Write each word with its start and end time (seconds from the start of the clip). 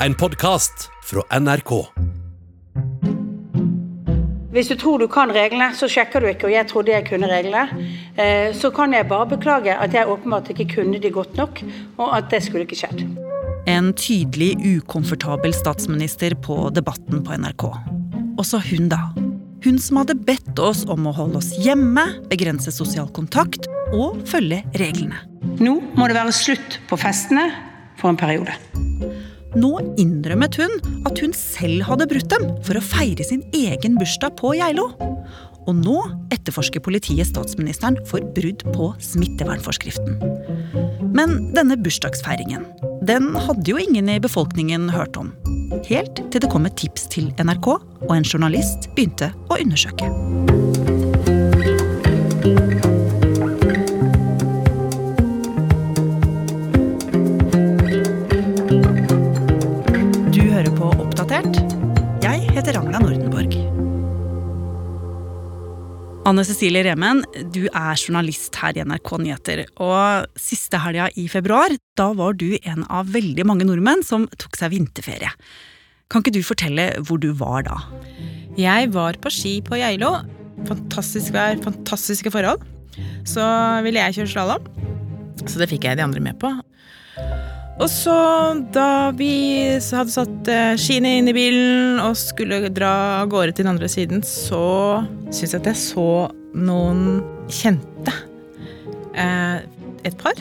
En 0.00 0.14
podkast 0.14 0.90
fra 1.04 1.22
NRK. 1.40 1.72
Hvis 4.52 4.68
du 4.72 4.76
tror 4.80 5.00
du 5.02 5.06
kan 5.12 5.32
reglene, 5.34 5.68
så 5.76 5.88
sjekker 5.90 6.22
du 6.24 6.30
ikke, 6.30 6.48
og 6.48 6.54
jeg 6.54 6.68
trodde 6.70 6.92
jeg 6.94 7.04
kunne 7.08 7.28
reglene. 7.28 7.66
Eh, 8.16 8.54
Så 8.56 8.70
kan 8.72 8.92
jeg 8.92 9.08
bare 9.08 9.26
beklage 9.26 9.74
at 9.76 9.92
jeg 9.92 10.08
åpenbart 10.08 10.48
ikke 10.52 10.68
kunne 10.76 11.00
de 11.00 11.10
godt 11.10 11.36
nok, 11.36 11.60
og 11.98 12.16
at 12.16 12.30
det 12.30 12.42
skulle 12.42 12.64
ikke 12.64 12.78
skjedd. 12.80 13.04
En 13.68 13.92
tydelig 13.92 14.54
ukomfortabel 14.78 15.52
statsminister 15.54 16.34
på 16.34 16.70
Debatten 16.72 17.24
på 17.24 17.36
NRK. 17.36 17.66
Også 18.38 18.60
hun, 18.70 18.88
da. 18.88 19.00
Hun 19.64 19.78
som 19.78 19.96
hadde 20.00 20.14
bedt 20.14 20.58
oss 20.60 20.84
om 20.88 21.08
å 21.08 21.12
holde 21.12 21.40
oss 21.40 21.52
hjemme, 21.58 22.04
begrense 22.30 22.72
sosial 22.72 23.08
kontakt 23.12 23.66
og 23.92 24.22
følge 24.28 24.62
reglene. 24.78 25.18
Nå 25.58 25.80
må 25.96 26.08
det 26.08 26.16
være 26.16 26.32
slutt 26.32 26.80
på 26.88 26.96
festene 27.00 27.50
for 27.96 28.12
en 28.12 28.16
periode. 28.20 28.54
Nå 29.56 29.72
innrømmet 29.96 30.58
hun 30.60 30.72
at 31.08 31.20
hun 31.22 31.32
selv 31.36 31.86
hadde 31.88 32.08
brutt 32.10 32.28
dem 32.32 32.48
for 32.66 32.76
å 32.76 32.84
feire 32.84 33.24
sin 33.24 33.42
egen 33.56 33.96
bursdag 33.96 34.36
på 34.40 34.52
Geilo. 34.58 34.90
Og 35.66 35.74
nå 35.80 35.96
etterforsker 36.34 36.84
politiet 36.84 37.30
statsministeren 37.30 37.96
for 38.06 38.22
brudd 38.36 38.62
på 38.76 38.90
smittevernforskriften. 39.02 40.20
Men 41.16 41.54
denne 41.56 41.78
bursdagsfeiringen, 41.80 42.66
den 43.08 43.32
hadde 43.46 43.70
jo 43.72 43.80
ingen 43.80 44.10
i 44.12 44.20
befolkningen 44.22 44.90
hørt 44.92 45.16
om. 45.18 45.32
Helt 45.88 46.20
til 46.30 46.42
det 46.42 46.50
kom 46.52 46.68
et 46.68 46.76
tips 46.78 47.08
til 47.12 47.32
NRK, 47.40 47.72
og 48.06 48.12
en 48.14 48.28
journalist 48.28 48.90
begynte 48.94 49.32
å 49.50 49.58
undersøke. 49.58 50.12
Anne 66.26 66.42
Cecilie 66.42 66.82
Remen, 66.82 67.20
du 67.54 67.68
er 67.68 67.94
journalist 67.94 68.56
her 68.58 68.74
i 68.74 68.82
NRK 68.82 69.10
Nyheter. 69.22 69.60
Og 69.78 70.40
siste 70.40 70.80
helga 70.82 71.06
i 71.14 71.28
februar, 71.30 71.70
da 71.94 72.08
var 72.18 72.34
du 72.40 72.48
en 72.56 72.82
av 72.90 73.12
veldig 73.14 73.44
mange 73.46 73.66
nordmenn 73.68 74.02
som 74.02 74.24
tok 74.34 74.58
seg 74.58 74.72
vinterferie. 74.74 75.30
Kan 76.10 76.24
ikke 76.24 76.34
du 76.34 76.40
fortelle 76.42 76.88
hvor 77.06 77.22
du 77.22 77.28
var 77.38 77.68
da? 77.68 77.78
Jeg 78.58 78.90
var 78.96 79.20
på 79.22 79.30
ski 79.30 79.60
på 79.62 79.78
Geilo. 79.78 80.16
Fantastisk 80.66 81.30
vær, 81.36 81.62
fantastiske 81.62 82.34
forhold. 82.34 82.66
Så 83.28 83.46
ville 83.86 84.02
jeg 84.02 84.18
kjøre 84.18 84.32
slalåm. 84.34 84.70
Så 85.46 85.62
det 85.62 85.70
fikk 85.70 85.86
jeg 85.86 86.00
de 86.00 86.08
andre 86.08 86.26
med 86.26 86.42
på. 86.42 86.50
Og 87.76 87.90
så, 87.92 88.16
da 88.72 89.12
vi 89.16 89.32
hadde 89.76 90.12
satt 90.12 90.48
eh, 90.48 90.78
skiene 90.80 91.18
inn 91.18 91.28
i 91.28 91.34
bilen 91.36 92.00
og 92.00 92.16
skulle 92.16 92.70
dra 92.72 92.92
av 93.20 93.28
gårde 93.32 93.52
til 93.52 93.66
den 93.66 93.74
andre 93.74 93.90
siden, 93.92 94.24
så 94.24 95.04
syns 95.28 95.52
jeg 95.52 95.60
at 95.60 95.68
jeg 95.74 95.82
så 95.82 96.08
noen 96.56 97.20
kjente. 97.52 98.14
Eh, 99.12 99.60
et 100.08 100.16
par. 100.22 100.40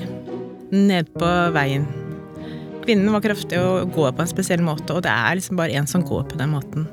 Nede 0.72 1.12
på 1.12 1.34
veien. 1.56 1.90
Kvinnen 2.86 3.12
var 3.12 3.24
kraftig 3.26 3.60
og 3.60 3.92
går 3.96 4.16
på 4.16 4.24
en 4.24 4.32
spesiell 4.32 4.64
måte, 4.64 4.96
og 4.96 5.04
det 5.04 5.12
er 5.12 5.36
liksom 5.36 5.60
bare 5.60 5.76
én 5.76 5.90
som 5.90 6.06
går 6.06 6.28
på 6.32 6.40
den 6.40 6.54
måten. 6.56 6.88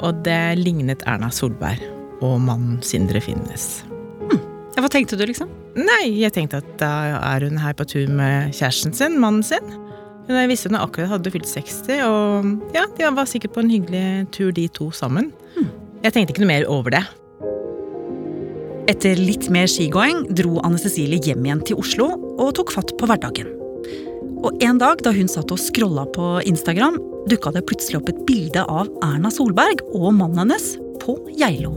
Og 0.00 0.24
det 0.24 0.40
lignet 0.62 1.04
Erna 1.04 1.28
Solberg 1.34 1.84
og 2.24 2.38
mannen 2.40 2.80
Sindre 2.86 3.20
Finnes. 3.20 3.82
Ja, 4.80 4.86
hva 4.86 4.94
tenkte 4.94 5.16
du, 5.20 5.26
liksom? 5.28 5.50
Nei, 5.76 6.06
jeg 6.22 6.32
tenkte 6.32 6.62
at 6.62 6.68
da 6.80 6.88
er 7.20 7.44
hun 7.44 7.58
her 7.60 7.74
på 7.76 7.84
tur 7.84 8.06
med 8.08 8.54
kjæresten 8.56 8.94
sin, 8.96 9.18
mannen 9.20 9.42
sin. 9.44 9.66
Men 10.24 10.38
jeg 10.38 10.48
visste 10.54 10.70
hun 10.70 10.78
akkurat 10.80 11.10
hadde 11.10 11.32
fylt 11.34 11.50
60, 11.50 11.98
og 12.06 12.72
ja, 12.72 12.86
de 12.96 13.10
var 13.12 13.28
sikkert 13.28 13.52
på 13.52 13.60
en 13.60 13.68
hyggelig 13.68 14.30
tur 14.32 14.54
de 14.56 14.64
to 14.72 14.88
sammen. 14.96 15.28
Jeg 16.00 16.14
tenkte 16.14 16.32
ikke 16.32 16.46
noe 16.46 16.48
mer 16.48 16.64
over 16.72 16.96
det. 16.96 17.02
Etter 18.88 19.20
litt 19.20 19.50
mer 19.52 19.68
skigåing 19.68 20.24
dro 20.32 20.56
Anne 20.64 20.80
Cecilie 20.80 21.20
hjem 21.28 21.44
igjen 21.44 21.60
til 21.68 21.84
Oslo 21.84 22.08
og 22.40 22.56
tok 22.56 22.72
fatt 22.72 22.96
på 22.96 23.10
hverdagen. 23.12 23.52
Og 24.40 24.64
en 24.64 24.80
dag 24.80 25.04
da 25.04 25.12
hun 25.12 25.28
satt 25.28 25.52
og 25.52 25.60
scrolla 25.60 26.08
på 26.16 26.38
Instagram, 26.48 26.96
dukka 27.28 27.52
det 27.52 27.66
plutselig 27.68 28.00
opp 28.00 28.08
et 28.14 28.24
bilde 28.24 28.64
av 28.64 28.88
Erna 29.04 29.28
Solberg 29.28 29.84
og 29.92 30.08
mannen 30.24 30.46
hennes 30.46 30.72
på 31.04 31.20
Geilo. 31.36 31.76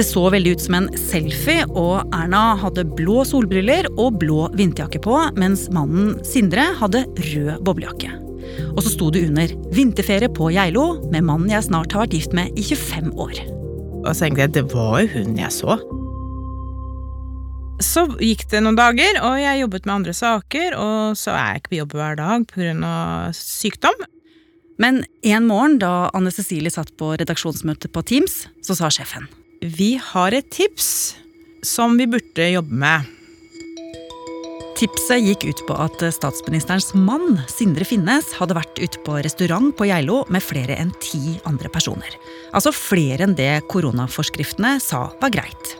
Det 0.00 0.06
så 0.08 0.22
veldig 0.32 0.54
ut 0.56 0.62
som 0.64 0.74
en 0.78 0.86
selfie, 0.96 1.66
og 1.76 2.14
Erna 2.16 2.54
hadde 2.56 2.86
blå 2.96 3.20
solbriller 3.28 3.84
og 4.00 4.14
blå 4.22 4.46
vinterjakke 4.56 4.96
på, 5.04 5.12
mens 5.36 5.66
mannen 5.76 6.14
Sindre 6.24 6.62
hadde 6.78 7.02
rød 7.18 7.58
boblejakke. 7.66 8.08
Og 8.70 8.78
så 8.80 8.94
sto 8.94 9.10
det 9.12 9.26
under 9.26 9.50
'Vinterferie 9.76 10.30
på 10.32 10.48
Geilo 10.54 11.02
med 11.12 11.26
mannen 11.28 11.50
jeg 11.52 11.66
snart 11.66 11.92
har 11.92 12.06
vært 12.06 12.16
gift 12.16 12.32
med 12.32 12.48
i 12.56 12.64
25 12.64 13.10
år'. 13.12 13.42
Og 14.06 14.08
så 14.14 14.24
tenkte 14.24 14.40
jeg 14.40 14.54
det 14.54 14.62
var 14.72 15.02
jo 15.02 15.10
hun 15.18 15.36
jeg 15.36 15.52
så. 15.52 15.76
Så 17.84 18.06
gikk 18.16 18.46
det 18.48 18.62
noen 18.64 18.80
dager, 18.80 19.20
og 19.20 19.36
jeg 19.36 19.60
jobbet 19.60 19.84
med 19.84 19.94
andre 19.94 20.14
saker, 20.16 20.78
og 20.80 21.12
så 21.12 21.36
er 21.36 21.44
jeg 21.44 21.60
ikke 21.60 21.74
på 21.74 21.80
jobb 21.82 21.92
hver 21.92 22.16
dag 22.16 22.46
pga. 22.48 23.28
sykdom. 23.36 24.00
Men 24.78 25.04
en 25.22 25.44
morgen 25.44 25.76
da 25.76 26.08
Anne 26.14 26.32
Cecilie 26.32 26.72
satt 26.72 26.96
på 26.96 27.20
redaksjonsmøte 27.20 27.92
på 27.92 28.00
Teams, 28.00 28.48
så 28.64 28.72
sa 28.72 28.88
sjefen 28.88 29.28
Vi 29.60 29.98
har 30.00 30.32
et 30.32 30.46
tips 30.48 31.16
som 31.60 31.98
vi 32.00 32.06
burde 32.08 32.46
jobbe 32.48 32.76
med. 32.80 33.08
Tipset 34.80 35.20
gikk 35.20 35.44
ut 35.50 35.60
på 35.68 35.76
at 35.84 36.00
statsministerens 36.16 36.94
mann, 36.96 37.36
Sindre 37.52 37.84
Finnes, 37.84 38.30
hadde 38.38 38.56
vært 38.56 38.80
ute 38.80 39.02
på 39.04 39.18
restaurant 39.20 39.68
på 39.76 39.90
Geilo 39.90 40.22
med 40.32 40.40
flere 40.40 40.78
enn 40.80 40.94
ti 41.04 41.36
andre 41.44 41.68
personer. 41.68 42.16
Altså 42.56 42.72
flere 42.72 43.28
enn 43.28 43.36
det 43.36 43.66
koronaforskriftene 43.68 44.78
sa 44.80 45.10
var 45.20 45.36
greit. 45.36 45.76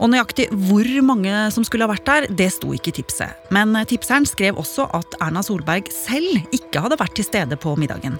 Og 0.00 0.08
nøyaktig 0.08 0.48
hvor 0.64 0.88
mange 1.04 1.36
som 1.52 1.68
skulle 1.68 1.84
ha 1.84 1.92
vært 1.92 2.08
der, 2.08 2.30
det 2.32 2.48
sto 2.56 2.72
ikke 2.72 2.94
i 2.94 3.00
tipset. 3.02 3.52
Men 3.52 3.76
tipseren 3.92 4.24
skrev 4.24 4.56
også 4.56 4.88
at 4.96 5.20
Erna 5.20 5.44
Solberg 5.44 5.92
selv 5.92 6.40
ikke 6.48 6.80
hadde 6.80 6.96
vært 7.04 7.20
til 7.20 7.28
stede 7.28 7.60
på 7.60 7.76
middagen. 7.76 8.16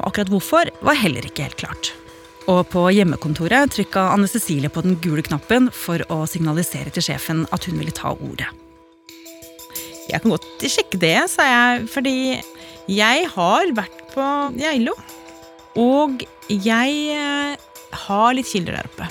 Og 0.00 0.10
akkurat 0.10 0.34
hvorfor 0.34 0.78
var 0.82 0.98
heller 0.98 1.30
ikke 1.30 1.46
helt 1.46 1.62
klart. 1.62 1.94
Og 2.50 2.64
på 2.72 2.88
hjemmekontoret 2.90 3.70
trykka 3.70 4.08
Anne 4.16 4.26
Cecilie 4.30 4.70
på 4.72 4.82
den 4.82 4.96
gule 5.02 5.22
knappen 5.22 5.68
for 5.74 6.02
å 6.10 6.24
signalisere 6.26 6.90
til 6.94 7.04
sjefen 7.06 7.44
at 7.54 7.68
hun 7.68 7.78
ville 7.78 7.94
ta 7.94 8.14
ordet. 8.16 8.48
Jeg 10.10 10.24
kan 10.24 10.34
godt 10.34 10.64
sjekke 10.66 10.98
det, 11.00 11.16
sa 11.30 11.46
jeg, 11.46 11.84
fordi 11.92 12.16
jeg 12.90 13.28
har 13.36 13.74
vært 13.76 14.02
på 14.12 14.24
Geilo. 14.58 14.96
Og 15.78 16.24
jeg 16.50 16.96
eh, 17.14 17.54
har 18.06 18.34
litt 18.34 18.50
kilder 18.50 18.80
der 18.80 18.90
oppe. 18.90 19.06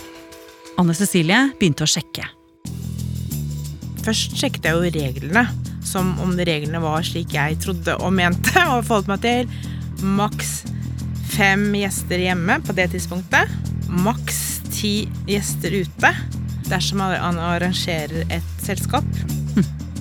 Anne 0.82 0.94
Cecilie 0.98 1.48
begynte 1.58 1.88
å 1.88 1.90
sjekke. 1.90 2.28
Først 4.06 4.36
sjekket 4.38 4.68
jeg 4.68 4.76
jo 4.76 4.92
reglene, 4.98 5.46
som 5.86 6.14
om 6.24 6.36
reglene 6.36 6.82
var 6.84 7.06
slik 7.06 7.36
jeg 7.38 7.60
trodde 7.64 7.96
og 8.02 8.14
mente, 8.18 8.54
og 8.74 8.84
forholdt 8.90 9.10
meg 9.14 9.24
til. 9.24 9.58
Maks 10.20 10.62
fem 11.32 11.70
gjester 11.76 12.22
hjemme 12.22 12.60
på 12.66 12.76
det 12.76 12.92
tidspunktet. 12.94 13.52
Maks 13.88 14.62
ti 14.72 15.08
gjester 15.30 15.74
ute 15.84 16.12
dersom 16.70 17.02
man 17.04 17.40
arrangerer 17.40 18.26
et 18.32 18.52
selskap. 18.64 19.08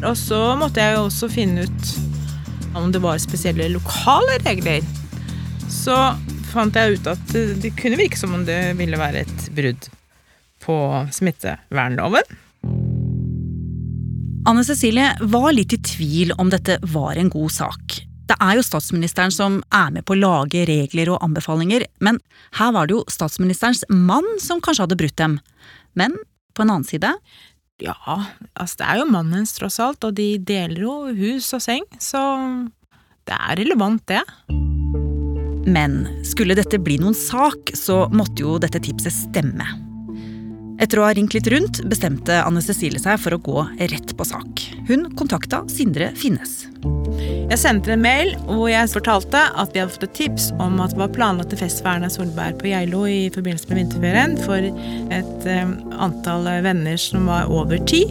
Og 0.07 0.17
så 0.17 0.41
måtte 0.59 0.83
jeg 0.83 0.97
jo 0.97 1.07
også 1.09 1.29
finne 1.33 1.67
ut 1.67 1.91
om 2.79 2.93
det 2.95 3.03
var 3.03 3.19
spesielle 3.21 3.69
lokale 3.73 4.39
regler. 4.47 4.85
Så 5.71 5.97
fant 6.51 6.77
jeg 6.77 6.99
ut 6.99 7.11
at 7.11 7.25
det, 7.35 7.47
det 7.63 7.75
kunne 7.79 7.99
virke 8.01 8.19
som 8.19 8.35
om 8.35 8.47
det 8.47 8.61
ville 8.79 8.99
være 8.99 9.25
et 9.27 9.51
brudd 9.55 9.91
på 10.61 10.77
smittevernloven. 11.15 12.39
Anne 14.49 14.65
Cecilie 14.65 15.13
var 15.21 15.51
litt 15.53 15.75
i 15.77 15.83
tvil 15.85 16.33
om 16.41 16.51
dette 16.51 16.79
var 16.95 17.19
en 17.21 17.29
god 17.33 17.53
sak. 17.55 18.00
Det 18.31 18.37
er 18.39 18.61
jo 18.61 18.63
statsministeren 18.63 19.33
som 19.35 19.57
er 19.75 19.89
med 19.91 20.07
på 20.07 20.15
å 20.15 20.21
lage 20.21 20.63
regler 20.69 21.11
og 21.11 21.25
anbefalinger, 21.27 21.83
men 21.99 22.21
her 22.61 22.71
var 22.77 22.87
det 22.87 22.95
jo 22.95 23.03
statsministerens 23.11 23.83
mann 23.91 24.29
som 24.39 24.63
kanskje 24.63 24.87
hadde 24.87 24.99
brutt 25.01 25.17
dem. 25.19 25.41
Men 25.99 26.15
på 26.55 26.63
en 26.63 26.71
annen 26.77 26.87
side 26.87 27.11
Ja, 27.83 27.97
altså 28.55 28.83
det 28.83 28.87
er 28.87 29.01
jo 29.01 29.09
mannen 29.11 29.41
hennes 29.41 29.57
tross 29.57 29.81
alt, 29.83 30.07
og 30.07 30.15
de 30.15 30.35
deler 30.39 30.85
jo 30.85 30.95
hus 31.17 31.51
og 31.57 31.65
seng, 31.65 31.87
så 31.99 32.23
det 33.27 33.35
er 33.35 33.59
relevant, 33.65 34.07
det. 34.07 34.23
Men 35.67 36.05
skulle 36.27 36.55
dette 36.59 36.79
bli 36.79 37.01
noen 37.03 37.17
sak, 37.19 37.75
så 37.75 38.05
måtte 38.15 38.45
jo 38.45 38.61
dette 38.63 38.83
tipset 38.85 39.17
stemme. 39.17 39.90
Etter 40.81 40.97
å 40.97 41.05
ha 41.05 41.13
ringt 41.13 41.35
litt 41.37 41.49
rundt, 41.53 41.83
bestemte 41.93 42.39
Anne 42.41 42.63
Cecilie 42.65 43.01
seg 43.01 43.19
for 43.21 43.37
å 43.37 43.41
gå 43.45 43.65
rett 43.93 44.15
på 44.17 44.25
sak. 44.25 44.63
Hun 44.89 45.11
kontakta 45.19 45.61
Sindre 45.69 46.09
Finnes. 46.17 46.63
Jeg 47.51 47.59
sendte 47.61 47.93
en 47.93 48.01
mail 48.01 48.33
hvor 48.47 48.71
jeg 48.71 48.89
fortalte 48.89 49.43
at 49.61 49.75
vi 49.75 49.83
hadde 49.83 49.93
fått 49.93 50.07
et 50.07 50.15
tips 50.17 50.47
om 50.57 50.79
at 50.81 50.95
det 50.95 51.03
var 51.03 51.13
planlagt 51.13 51.53
en 51.53 51.61
fest 51.61 51.83
for 51.83 51.93
Erna 51.93 52.09
Solberg 52.09 52.57
på 52.63 52.71
Geilo 52.71 53.03
i 53.11 53.27
forbindelse 53.35 53.69
med 53.69 53.83
vinterferien 53.83 54.39
for 54.41 54.71
et 55.19 55.51
um, 55.51 55.75
antall 56.01 56.49
venner 56.65 56.97
som 57.03 57.29
var 57.29 57.53
over 57.53 57.83
ti. 57.91 58.07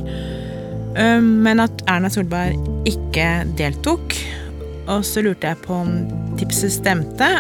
Um, 0.99 1.39
men 1.47 1.63
at 1.65 1.81
Erna 1.89 2.11
Solberg 2.13 2.59
ikke 2.89 3.47
deltok. 3.57 4.13
og 4.89 5.01
så 5.05 5.21
lurte 5.25 5.49
jeg 5.49 5.61
på 5.65 5.73
om 5.73 5.91
tipset 6.37 6.75
stemte. 6.77 7.33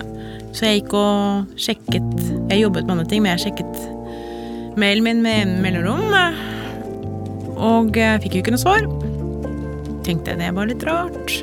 Så 0.57 0.65
jeg 0.65 0.81
gikk 0.81 0.93
og 0.97 1.49
sjekket 1.61 2.11
Jeg 2.49 2.63
jobbet 2.63 2.87
med 2.87 2.95
andre 2.95 3.09
ting, 3.09 3.21
men 3.21 3.35
jeg 3.37 3.49
sjekket 3.51 3.98
mailen 4.77 5.05
min 5.05 5.21
med 5.25 5.59
mellomrom. 5.63 6.13
Og 7.59 7.95
jeg 7.97 8.21
fikk 8.23 8.37
jo 8.37 8.43
ikke 8.43 8.53
noe 8.55 8.61
svar. 8.61 8.85
Tenkte 10.05 10.33
jeg 10.33 10.41
det 10.41 10.51
var 10.57 10.69
litt 10.69 10.85
rart. 10.87 11.39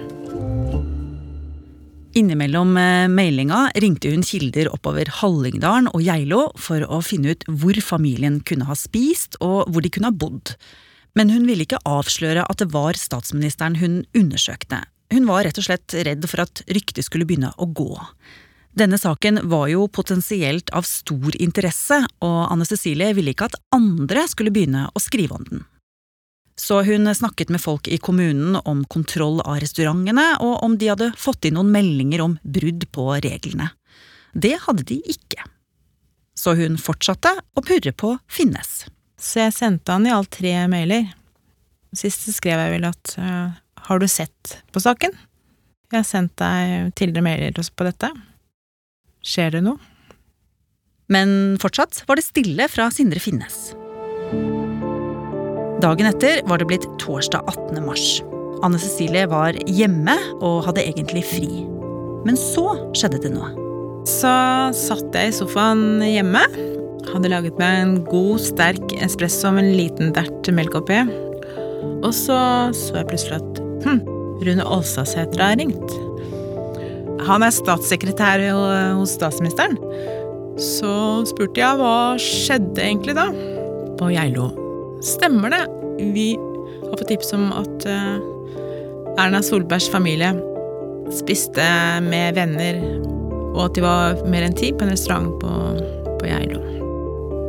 Innimellom 2.16 2.70
eh, 2.80 3.06
mailinga 3.12 3.66
ringte 3.76 4.08
hun 4.08 4.22
kilder 4.24 4.70
oppover 4.72 5.10
Hallingdalen 5.18 5.90
og 5.90 6.00
Geilo 6.00 6.46
for 6.56 6.80
å 6.88 7.02
finne 7.04 7.34
ut 7.34 7.44
hvor 7.60 7.76
familien 7.84 8.38
kunne 8.48 8.64
ha 8.70 8.76
spist 8.78 9.36
og 9.44 9.68
hvor 9.68 9.84
de 9.84 9.92
kunne 9.92 10.08
ha 10.08 10.16
bodd. 10.16 10.54
Men 11.16 11.28
hun 11.32 11.44
ville 11.48 11.66
ikke 11.66 11.82
avsløre 11.84 12.46
at 12.48 12.62
det 12.62 12.70
var 12.72 12.96
statsministeren 12.96 13.76
hun 13.82 14.00
undersøkte. 14.16 14.80
Hun 15.12 15.28
var 15.28 15.44
rett 15.44 15.60
og 15.60 15.68
slett 15.68 15.92
redd 16.08 16.24
for 16.28 16.46
at 16.46 16.64
ryktet 16.72 17.04
skulle 17.04 17.28
begynne 17.28 17.52
å 17.60 17.68
gå. 17.68 17.92
Denne 18.76 18.98
saken 19.00 19.40
var 19.48 19.70
jo 19.72 19.86
potensielt 19.88 20.68
av 20.76 20.84
stor 20.84 21.36
interesse, 21.40 22.02
og 22.20 22.40
Anne 22.52 22.66
Cecilie 22.68 23.14
ville 23.16 23.32
ikke 23.32 23.48
at 23.48 23.56
andre 23.72 24.26
skulle 24.28 24.52
begynne 24.52 24.84
å 24.92 25.00
skrive 25.00 25.38
om 25.38 25.46
den. 25.48 25.64
Så 26.60 26.82
hun 26.82 27.08
snakket 27.14 27.48
med 27.52 27.60
folk 27.60 27.88
i 27.88 27.98
kommunen 27.98 28.56
om 28.64 28.84
kontroll 28.84 29.40
av 29.44 29.60
restaurantene, 29.64 30.26
og 30.44 30.62
om 30.64 30.76
de 30.80 30.90
hadde 30.92 31.10
fått 31.20 31.48
inn 31.48 31.56
noen 31.56 31.72
meldinger 31.72 32.24
om 32.24 32.36
brudd 32.44 32.84
på 32.92 33.08
reglene. 33.24 33.70
Det 34.32 34.56
hadde 34.66 34.84
de 34.88 35.00
ikke. 35.08 35.48
Så 36.36 36.52
hun 36.56 36.76
fortsatte 36.80 37.32
å 37.56 37.64
purre 37.64 37.92
på 37.96 38.12
Finnes. 38.28 38.86
Så 39.16 39.40
jeg 39.40 39.56
sendte 39.56 39.96
han 39.96 40.04
i 40.08 40.12
alt 40.12 40.34
tre 40.36 40.52
mailer. 40.68 41.08
Sist 41.96 42.28
skrev 42.36 42.60
jeg 42.60 42.76
vel 42.76 42.88
at 42.88 43.16
uh, 43.16 43.56
har 43.88 44.00
du 44.00 44.08
sett 44.08 44.58
på 44.72 44.84
saken? 44.84 45.16
Jeg 45.92 46.02
har 46.02 46.08
sendt 46.08 46.36
deg 46.40 46.92
tidligere 46.98 47.24
mailer 47.24 47.56
på 47.56 47.88
dette. 47.88 48.12
Skjer 49.26 49.56
det 49.56 49.64
noe? 49.66 49.80
Men 51.10 51.56
fortsatt 51.62 52.02
var 52.06 52.18
det 52.18 52.26
stille 52.26 52.66
fra 52.70 52.88
Sindre 52.94 53.22
Finnes. 53.22 53.74
Dagen 55.82 56.08
etter 56.08 56.40
var 56.48 56.62
det 56.62 56.68
blitt 56.70 56.86
torsdag 57.02 57.46
18. 57.50 57.82
mars. 57.84 58.06
Anne 58.64 58.78
Cecilie 58.80 59.26
var 59.30 59.58
hjemme 59.68 60.14
og 60.40 60.64
hadde 60.66 60.86
egentlig 60.86 61.26
fri. 61.28 61.50
Men 62.26 62.38
så 62.38 62.72
skjedde 62.96 63.20
det 63.26 63.34
noe. 63.34 63.52
Så 64.06 64.32
satt 64.78 65.14
jeg 65.18 65.32
i 65.32 65.36
sofaen 65.36 66.00
hjemme 66.06 66.42
hadde 67.12 67.30
laget 67.30 67.58
meg 67.60 67.82
en 67.82 67.94
god, 68.08 68.40
sterk 68.42 68.96
espresso 69.04 69.52
med 69.54 69.66
en 69.66 69.78
liten 69.78 70.12
dert 70.16 70.50
melk 70.54 70.74
oppi. 70.78 71.02
Og 72.02 72.12
så 72.14 72.38
så 72.74 73.00
jeg 73.00 73.08
plutselig 73.10 73.40
at 73.40 73.62
hm, 73.86 74.02
Rune 74.46 74.66
Ålsasæter 74.66 75.42
har 75.42 75.58
ringt. 75.60 75.96
Han 77.24 77.44
er 77.46 77.54
statssekretær 77.54 78.42
hos 78.98 79.14
statsministeren. 79.16 79.78
Så 80.60 80.92
spurte 81.28 81.60
jeg 81.60 81.80
hva 81.80 82.16
skjedde 82.20 82.82
egentlig 82.82 83.16
da? 83.16 83.26
På 84.00 84.08
Geilo. 84.12 84.50
Stemmer 85.04 85.52
det. 85.52 85.64
Vi 86.14 86.30
har 86.36 86.96
fått 86.96 87.08
tips 87.08 87.32
om 87.36 87.50
at 87.56 87.88
uh, 87.88 89.16
Erna 89.20 89.42
Solbergs 89.44 89.88
familie 89.92 90.32
spiste 91.12 91.64
med 92.04 92.36
venner, 92.36 92.80
og 93.54 93.68
at 93.68 93.76
de 93.76 93.84
var 93.84 94.24
mer 94.28 94.46
enn 94.48 94.56
ti 94.56 94.72
på 94.74 94.84
en 94.84 94.92
restaurant 94.92 95.36
på, 95.40 95.52
på 96.20 96.28
Geilo. 96.28 96.60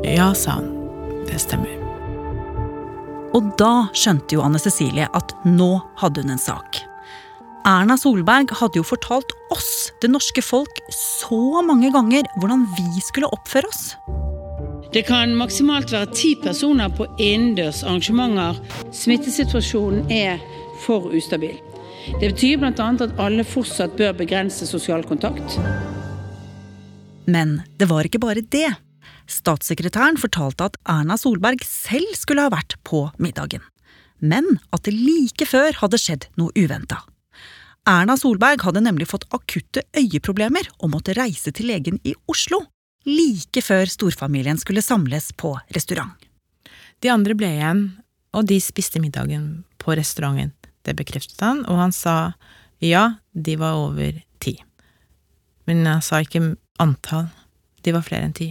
Ja, 0.07 0.31
sa 0.37 0.59
han. 0.59 0.71
Det 1.27 1.39
stemmer. 1.43 1.73
Og 3.35 3.51
da 3.59 3.87
skjønte 3.97 4.37
jo 4.37 4.43
Anne 4.45 4.59
Cecilie 4.61 5.09
at 5.13 5.33
nå 5.47 5.73
hadde 5.99 6.23
hun 6.23 6.35
en 6.37 6.41
sak. 6.41 6.79
Erna 7.67 7.97
Solberg 7.99 8.53
hadde 8.61 8.79
jo 8.79 8.85
fortalt 8.87 9.33
oss, 9.51 9.89
det 9.99 10.07
norske 10.07 10.39
folk, 10.45 10.77
så 10.95 11.59
mange 11.67 11.89
ganger 11.91 12.27
hvordan 12.39 12.61
vi 12.77 13.01
skulle 13.03 13.27
oppføre 13.35 13.67
oss. 13.67 13.81
Det 14.95 15.03
kan 15.09 15.33
maksimalt 15.35 15.91
være 15.91 16.07
ti 16.15 16.29
personer 16.39 16.87
på 16.95 17.09
innendørs 17.19 17.81
arrangementer. 17.83 18.61
Smittesituasjonen 18.95 20.07
er 20.13 20.39
for 20.85 21.09
ustabil. 21.11 21.57
Det 22.21 22.29
betyr 22.31 22.61
bl.a. 22.61 22.71
at 22.71 23.19
alle 23.19 23.43
fortsatt 23.43 23.99
bør 23.99 24.15
begrense 24.15 24.63
sosial 24.69 25.03
kontakt. 25.03 25.59
Men 27.27 27.57
det 27.75 27.89
var 27.91 28.07
ikke 28.07 28.23
bare 28.23 28.45
det. 28.47 28.69
Statssekretæren 29.27 30.15
fortalte 30.15 30.69
at 30.71 30.79
Erna 30.87 31.19
Solberg 31.19 31.67
selv 31.67 32.15
skulle 32.15 32.47
ha 32.47 32.53
vært 32.55 32.79
på 32.87 33.09
middagen, 33.19 33.59
men 34.23 34.55
at 34.71 34.87
det 34.87 34.95
like 34.95 35.51
før 35.51 35.83
hadde 35.83 35.99
skjedd 35.99 36.31
noe 36.39 36.55
uventa. 36.55 37.03
Erna 37.87 38.17
Solberg 38.19 38.65
hadde 38.67 38.81
nemlig 38.83 39.07
fått 39.07 39.23
akutte 39.31 39.85
øyeproblemer 39.95 40.67
og 40.81 40.91
måtte 40.91 41.15
reise 41.15 41.53
til 41.55 41.69
legen 41.71 42.01
i 42.03 42.11
Oslo, 42.27 42.59
like 43.07 43.63
før 43.63 43.87
storfamilien 43.87 44.59
skulle 44.59 44.83
samles 44.83 45.29
på 45.39 45.53
restaurant. 45.75 46.11
De 46.99 47.11
andre 47.13 47.37
ble 47.37 47.53
igjen, 47.55 47.83
og 48.35 48.49
de 48.49 48.57
spiste 48.59 48.99
middagen 48.99 49.63
på 49.79 49.95
restauranten. 49.95 50.51
Det 50.83 50.95
bekreftet 50.99 51.39
han, 51.43 51.63
og 51.67 51.79
han 51.79 51.95
sa 51.95 52.33
ja, 52.83 53.19
de 53.31 53.55
var 53.59 53.79
over 53.79 54.19
ti. 54.43 54.57
Men 55.67 55.87
han 55.87 56.03
sa 56.03 56.21
ikke 56.23 56.55
antall. 56.83 57.27
De 57.83 57.91
var 57.95 58.03
flere 58.03 58.27
enn 58.27 58.35
ti. 58.35 58.49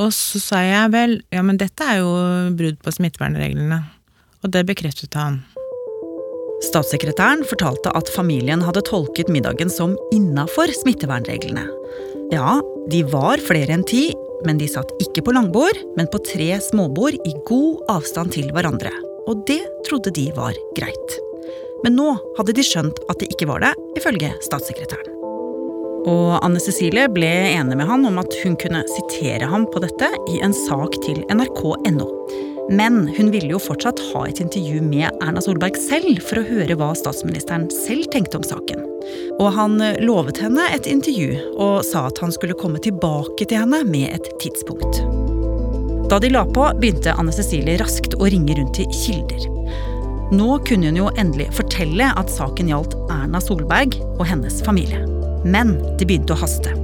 Og 0.00 0.12
så 0.16 0.40
sa 0.40 0.60
jeg 0.64 0.92
vel, 0.92 1.16
ja, 1.32 1.42
men 1.44 1.58
dette 1.60 1.84
er 1.84 2.00
jo 2.00 2.12
brudd 2.56 2.80
på 2.84 2.94
smittevernreglene. 2.94 3.80
Og 4.44 4.52
det 4.54 4.64
bekreftet 4.68 5.16
han. 5.18 5.42
Statssekretæren 6.60 7.44
fortalte 7.48 7.92
at 7.96 8.10
familien 8.12 8.60
hadde 8.64 8.82
tolket 8.84 9.30
middagen 9.32 9.72
som 9.72 9.96
innafor 10.12 10.72
smittevernreglene. 10.82 11.64
Ja, 12.34 12.58
de 12.92 13.00
var 13.10 13.40
flere 13.42 13.74
enn 13.74 13.86
ti, 13.88 14.10
men 14.46 14.60
de 14.60 14.68
satt 14.70 14.92
ikke 15.02 15.24
på 15.26 15.34
langbord, 15.36 15.78
men 15.96 16.08
på 16.12 16.20
tre 16.24 16.52
småbord 16.62 17.16
i 17.26 17.32
god 17.48 17.80
avstand 17.96 18.34
til 18.36 18.52
hverandre. 18.54 18.92
Og 19.28 19.42
det 19.48 19.62
trodde 19.88 20.12
de 20.16 20.28
var 20.36 20.56
greit. 20.76 21.16
Men 21.84 21.96
nå 21.96 22.12
hadde 22.36 22.54
de 22.56 22.66
skjønt 22.66 23.00
at 23.08 23.22
det 23.22 23.30
ikke 23.32 23.48
var 23.50 23.64
det, 23.64 23.72
ifølge 23.98 24.34
statssekretæren. 24.44 25.16
Og 26.08 26.38
Anne 26.40 26.60
Cecilie 26.62 27.08
ble 27.12 27.28
enig 27.50 27.76
med 27.76 27.88
han 27.88 28.06
om 28.08 28.20
at 28.22 28.36
hun 28.44 28.56
kunne 28.60 28.80
sitere 28.88 29.48
ham 29.48 29.66
på 29.68 29.82
dette 29.84 30.08
i 30.32 30.40
en 30.44 30.54
sak 30.56 30.96
til 31.04 31.20
nrk.no. 31.28 32.08
Men 32.70 33.08
hun 33.16 33.30
ville 33.34 33.50
jo 33.50 33.58
fortsatt 33.58 33.98
ha 34.12 34.22
et 34.28 34.40
intervju 34.42 34.78
med 34.84 35.10
Erna 35.24 35.42
Solberg 35.42 35.74
selv 35.80 36.20
for 36.22 36.38
å 36.38 36.46
høre 36.46 36.76
hva 36.78 36.92
statsministeren 36.94 37.66
selv 37.74 38.06
tenkte 38.14 38.38
om 38.38 38.46
saken. 38.46 38.84
Og 39.40 39.48
han 39.56 39.74
lovet 40.04 40.38
henne 40.38 40.68
et 40.70 40.86
intervju 40.86 41.34
og 41.56 41.82
sa 41.88 42.06
at 42.10 42.22
han 42.22 42.30
skulle 42.34 42.58
komme 42.60 42.78
tilbake 42.82 43.48
til 43.48 43.64
henne 43.64 43.82
med 43.88 44.14
et 44.14 44.30
tidspunkt. 44.42 45.02
Da 46.10 46.18
de 46.22 46.30
la 46.30 46.44
på, 46.46 46.62
begynte 46.78 47.14
Anne 47.18 47.34
Cecilie 47.34 47.78
raskt 47.82 48.14
å 48.18 48.30
ringe 48.30 48.54
rundt 48.58 48.78
til 48.78 48.90
kilder. 49.02 49.46
Nå 50.30 50.60
kunne 50.66 50.92
hun 50.92 50.98
jo 51.02 51.12
endelig 51.18 51.50
fortelle 51.58 52.12
at 52.14 52.30
saken 52.30 52.70
gjaldt 52.70 52.94
Erna 53.10 53.42
Solberg 53.42 53.98
og 54.12 54.28
hennes 54.30 54.62
familie. 54.66 55.09
Men 55.44 55.76
det 55.98 56.06
begynte 56.08 56.36
å 56.36 56.40
haste. 56.40 56.74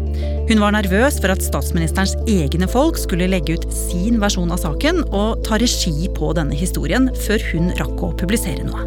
Hun 0.47 0.61
var 0.63 0.77
nervøs 0.77 1.17
for 1.19 1.33
at 1.35 1.43
statsministerens 1.43 2.15
egne 2.31 2.69
folk 2.71 2.99
skulle 3.01 3.27
legge 3.33 3.57
ut 3.59 3.65
sin 3.75 4.21
versjon 4.23 4.53
av 4.55 4.61
saken 4.63 5.03
og 5.09 5.43
ta 5.47 5.59
regi 5.59 6.07
på 6.15 6.31
denne 6.39 6.55
historien 6.55 7.09
før 7.27 7.43
hun 7.51 7.73
rakk 7.81 8.05
å 8.07 8.13
publisere 8.21 8.63
noe. 8.67 8.87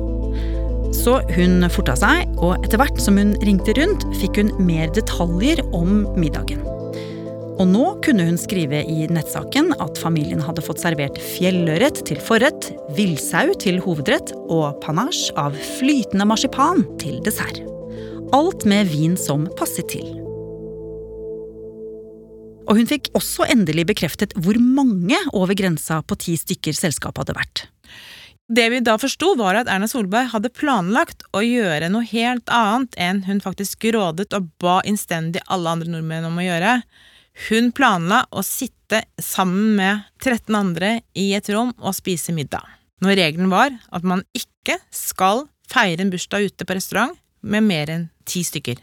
Så 0.95 1.19
hun 1.35 1.67
forta 1.69 1.97
seg, 1.99 2.31
og 2.39 2.63
etter 2.63 2.79
hvert 2.81 2.97
som 3.03 3.19
hun 3.19 3.35
ringte 3.45 3.75
rundt, 3.77 4.07
fikk 4.21 4.39
hun 4.39 4.53
mer 4.63 4.89
detaljer 4.95 5.61
om 5.75 6.05
middagen. 6.17 6.63
Og 7.59 7.67
nå 7.67 7.85
kunne 8.05 8.23
hun 8.29 8.39
skrive 8.39 8.79
i 8.87 9.07
nettsaken 9.11 9.73
at 9.83 9.99
familien 9.99 10.39
hadde 10.43 10.63
fått 10.63 10.79
servert 10.79 11.19
fjellørret 11.19 12.05
til 12.07 12.21
forrett, 12.23 12.71
villsau 12.95 13.51
til 13.59 13.81
hovedrett 13.83 14.31
og 14.47 14.79
panasje 14.85 15.35
av 15.39 15.57
flytende 15.75 16.29
marsipan 16.29 16.85
til 17.03 17.19
dessert. 17.27 17.59
Alt 18.31 18.65
med 18.65 18.85
vin 18.87 19.15
som 19.17 19.47
passet 19.57 19.87
til. 19.89 20.05
Og 22.69 22.77
hun 22.77 22.85
fikk 22.85 23.07
også 23.17 23.47
endelig 23.49 23.87
bekreftet 23.89 24.35
hvor 24.37 24.59
mange 24.61 25.17
over 25.33 25.55
grensa 25.57 26.03
på 26.05 26.17
ti 26.21 26.35
stykker 26.37 26.75
selskapet 26.77 27.23
hadde 27.23 27.37
vært. 27.39 27.63
Det 28.49 28.67
vi 28.69 28.81
da 28.85 28.99
forsto, 29.01 29.31
var 29.37 29.57
at 29.57 29.69
Erna 29.69 29.89
Solberg 29.89 30.29
hadde 30.35 30.51
planlagt 30.53 31.25
å 31.33 31.41
gjøre 31.41 31.89
noe 31.89 32.05
helt 32.11 32.49
annet 32.53 32.93
enn 33.01 33.23
hun 33.25 33.41
faktisk 33.41 33.87
rådet 33.93 34.29
og 34.37 34.51
ba 34.61 34.77
innstendig 34.85 35.41
alle 35.49 35.73
andre 35.73 35.89
nordmenn 35.89 36.27
om 36.29 36.37
å 36.37 36.45
gjøre. 36.45 36.75
Hun 37.49 37.71
planla 37.73 38.23
å 38.29 38.43
sitte 38.45 39.01
sammen 39.17 39.73
med 39.79 40.05
13 40.21 40.53
andre 40.59 40.99
i 41.17 41.31
et 41.37 41.49
rom 41.49 41.73
og 41.79 41.97
spise 41.97 42.33
middag. 42.37 42.61
Når 43.01 43.17
regelen 43.23 43.49
var 43.49 43.73
at 43.73 44.05
man 44.05 44.21
ikke 44.37 44.77
skal 44.93 45.47
feire 45.69 46.05
en 46.05 46.13
bursdag 46.13 46.49
ute 46.49 46.69
på 46.69 46.77
restaurant 46.77 47.17
med 47.41 47.65
mer 47.65 47.89
enn 47.93 48.07
ti 48.29 48.43
stykker. 48.45 48.79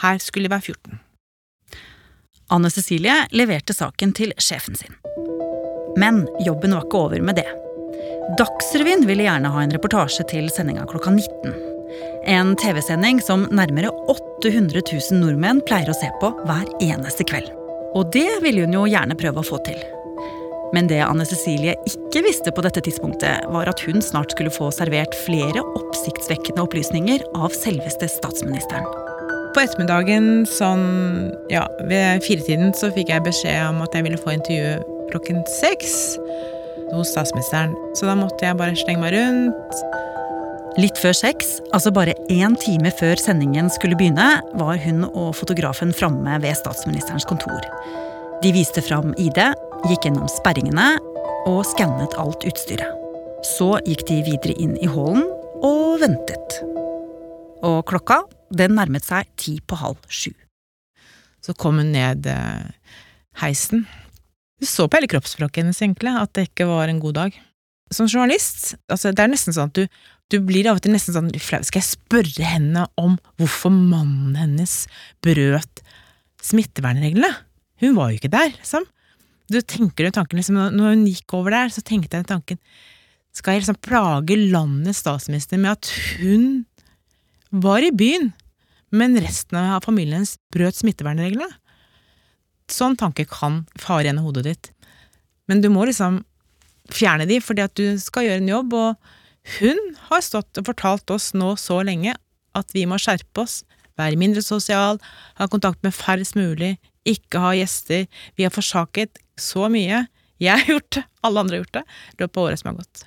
Her 0.00 0.20
skulle 0.22 0.48
det 0.48 0.54
være 0.54 0.72
14. 0.72 1.00
Anne 2.50 2.70
Cecilie 2.70 3.14
leverte 3.30 3.74
saken 3.76 4.12
til 4.16 4.32
sjefen 4.42 4.78
sin. 4.78 4.96
Men 6.00 6.24
jobben 6.46 6.74
var 6.74 6.86
ikke 6.86 7.02
over 7.04 7.22
med 7.22 7.38
det. 7.38 7.46
Dagsrevyen 8.38 9.06
ville 9.06 9.26
gjerne 9.26 9.50
ha 9.50 9.62
en 9.62 9.74
reportasje 9.74 10.26
til 10.30 10.50
sendinga 10.54 10.86
klokka 10.90 11.12
19. 11.14 11.54
En 12.30 12.52
TV-sending 12.58 13.20
som 13.22 13.46
nærmere 13.50 13.90
800 14.10 14.82
000 14.82 15.22
nordmenn 15.22 15.62
pleier 15.66 15.90
å 15.90 15.96
se 15.96 16.10
på 16.22 16.30
hver 16.46 16.68
eneste 16.82 17.26
kveld. 17.26 17.50
Og 17.98 18.12
det 18.14 18.28
ville 18.44 18.66
hun 18.66 18.76
jo 18.76 18.86
gjerne 18.90 19.18
prøve 19.18 19.42
å 19.42 19.46
få 19.46 19.58
til. 19.66 19.78
Men 20.74 20.86
det 20.90 21.00
Anne 21.02 21.26
Cecilie 21.26 21.74
ikke 21.88 22.22
visste 22.26 22.52
på 22.54 22.62
dette 22.64 22.82
tidspunktet, 22.86 23.46
var 23.50 23.70
at 23.70 23.82
hun 23.86 24.02
snart 24.04 24.34
skulle 24.34 24.52
få 24.54 24.70
servert 24.74 25.16
flere 25.26 25.64
oppsiktsvekkende 25.64 26.62
opplysninger 26.62 27.24
av 27.34 27.54
selveste 27.56 28.08
statsministeren. 28.10 28.86
På 29.50 29.64
ettermiddagen 29.64 30.44
sånn, 30.46 30.84
ja, 31.50 31.64
ved 31.90 32.22
firetiden 32.22 32.70
så 32.78 32.92
fikk 32.94 33.10
jeg 33.10 33.26
beskjed 33.26 33.64
om 33.66 33.82
at 33.82 33.96
jeg 33.96 34.06
ville 34.06 34.20
få 34.20 34.36
intervju 34.36 34.76
klokken 35.10 35.42
seks 35.58 35.96
hos 36.94 37.10
statsministeren. 37.10 37.74
Så 37.98 38.06
da 38.06 38.14
måtte 38.18 38.46
jeg 38.46 38.58
bare 38.60 38.78
slenge 38.78 39.02
meg 39.02 39.16
rundt. 39.16 39.82
Litt 40.78 41.00
før 41.02 41.16
seks, 41.18 41.56
altså 41.74 41.90
bare 41.90 42.14
én 42.30 42.54
time 42.62 42.92
før 42.94 43.18
sendingen 43.18 43.66
skulle 43.74 43.98
begynne, 43.98 44.28
var 44.54 44.78
hun 44.84 45.02
og 45.10 45.34
fotografen 45.34 45.90
framme 45.96 46.38
ved 46.44 46.54
statsministerens 46.60 47.26
kontor. 47.26 47.66
De 48.40 48.54
viste 48.56 48.80
fram 48.80 49.10
ID, 49.20 49.36
gikk 49.84 50.06
gjennom 50.06 50.28
sperringene 50.32 50.94
og 51.48 51.58
skannet 51.68 52.14
alt 52.16 52.46
utstyret. 52.48 52.88
Så 53.44 53.74
gikk 53.84 54.06
de 54.08 54.22
videre 54.24 54.54
inn 54.56 54.78
i 54.80 54.88
hallen 54.88 55.26
og 55.60 56.00
ventet. 56.00 56.56
Og 57.60 57.82
klokka, 57.90 58.22
den 58.48 58.78
nærmet 58.78 59.04
seg 59.04 59.28
ti 59.36 59.58
på 59.60 59.76
halv 59.82 60.00
sju. 60.08 60.32
Så 61.44 61.52
kom 61.52 61.82
hun 61.82 61.92
ned 61.92 62.30
eh, 62.32 62.96
heisen. 63.42 63.84
Du 64.56 64.64
så 64.68 64.88
på 64.88 64.96
hele 64.96 65.12
kroppsspråket 65.12 65.60
hennes, 65.60 65.82
egentlig, 65.84 66.16
at 66.16 66.32
det 66.36 66.46
ikke 66.48 66.70
var 66.72 66.88
en 66.88 67.02
god 67.04 67.18
dag. 67.20 67.36
Som 67.92 68.08
journalist, 68.08 68.72
altså 68.88 69.12
det 69.12 69.26
er 69.26 69.34
nesten 69.34 69.56
sånn 69.56 69.68
at 69.68 69.82
du, 69.82 70.00
du 70.32 70.38
blir 70.48 70.70
av 70.70 70.80
og 70.80 70.86
til 70.86 70.96
nesten 70.96 71.18
sånn 71.18 71.30
flau. 71.36 71.60
Skal 71.68 71.82
jeg 71.82 71.90
spørre 71.92 72.48
henne 72.54 72.88
om 72.96 73.20
hvorfor 73.36 73.76
mannen 73.76 74.40
hennes 74.40 74.86
brøt 75.20 75.84
smittevernreglene? 76.40 77.34
Hun 77.80 77.96
var 77.96 78.10
jo 78.10 78.20
ikke 78.20 78.32
der, 78.32 78.52
liksom. 78.56 78.86
Du 79.50 79.58
tenker 79.60 80.06
jo 80.06 80.14
tanken 80.14 80.38
liksom, 80.38 80.58
Når 80.76 80.94
hun 80.94 81.06
gikk 81.08 81.34
over 81.34 81.54
der, 81.54 81.72
så 81.74 81.82
tenkte 81.82 82.20
jeg 82.20 82.28
tanken 82.28 82.60
Skal 83.34 83.56
jeg 83.56 83.64
liksom 83.64 83.80
plage 83.82 84.36
landets 84.38 85.02
statsminister 85.02 85.58
med 85.58 85.78
at 85.78 85.90
hun 86.20 86.66
var 87.50 87.82
i 87.82 87.90
byen, 87.90 88.28
men 88.94 89.16
resten 89.18 89.56
av 89.58 89.82
familien 89.82 90.22
brøt 90.54 90.78
smittevernreglene? 90.78 91.48
Sånn 92.70 92.94
tanke 92.98 93.24
kan 93.26 93.64
fare 93.74 94.06
gjennom 94.06 94.28
hodet 94.28 94.44
ditt. 94.46 94.70
Men 95.50 95.62
du 95.62 95.66
må 95.74 95.82
liksom 95.88 96.20
fjerne 96.94 97.26
de, 97.26 97.40
fordi 97.42 97.64
at 97.64 97.74
du 97.78 97.98
skal 98.02 98.28
gjøre 98.28 98.42
en 98.42 98.52
jobb, 98.52 98.76
og 98.78 99.58
hun 99.58 99.78
har 100.10 100.22
stått 100.22 100.60
og 100.60 100.68
fortalt 100.70 101.10
oss 101.10 101.32
nå 101.34 101.56
så 101.58 101.80
lenge 101.86 102.14
at 102.58 102.74
vi 102.74 102.84
må 102.86 102.98
skjerpe 103.02 103.42
oss, 103.42 103.60
være 103.98 104.18
mindre 104.18 104.42
sosial, 104.46 104.98
ha 105.38 105.50
kontakt 105.50 105.82
med 105.86 105.94
færrest 105.94 106.38
mulig, 106.38 106.76
ikke 107.10 107.42
ha 107.42 107.52
gjester. 107.58 108.06
Vi 108.38 108.46
har 108.46 108.54
forsaket 108.54 109.20
så 109.40 109.68
mye. 109.72 110.04
Jeg 110.40 110.56
har 110.56 110.74
gjort 110.74 110.96
det, 110.96 111.04
alle 111.26 111.44
andre 111.44 111.58
har 111.58 111.64
gjort 111.64 111.78
det, 111.80 111.84
i 112.14 112.22
løpet 112.22 112.40
av 112.40 112.46
året 112.46 112.62
som 112.62 112.70
har 112.70 112.80
gått. 112.80 113.04